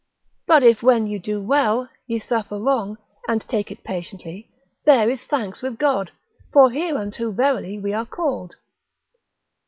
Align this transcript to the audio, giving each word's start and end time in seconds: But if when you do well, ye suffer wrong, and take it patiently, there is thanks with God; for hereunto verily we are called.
But 0.47 0.63
if 0.63 0.81
when 0.81 1.05
you 1.05 1.19
do 1.19 1.39
well, 1.39 1.87
ye 2.07 2.17
suffer 2.17 2.57
wrong, 2.57 2.97
and 3.27 3.39
take 3.43 3.69
it 3.69 3.83
patiently, 3.83 4.49
there 4.83 5.11
is 5.11 5.25
thanks 5.25 5.61
with 5.61 5.77
God; 5.77 6.09
for 6.51 6.71
hereunto 6.71 7.29
verily 7.29 7.77
we 7.77 7.93
are 7.93 8.07
called. 8.07 8.55